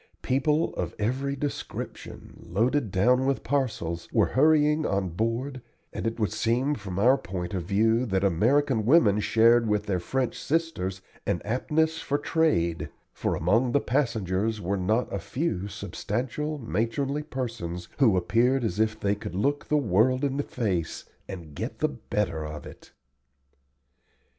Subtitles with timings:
[0.23, 5.61] People of every description, loaded down with parcels, were hurrying on board,
[5.93, 9.99] and it would seem from our point of view that American women shared with their
[9.99, 16.57] French sisters an aptness for trade, for among the passengers were not a few substantial,
[16.57, 21.53] matronly persons who appeared as if they could look the world in the face and
[21.53, 22.91] get the better of it.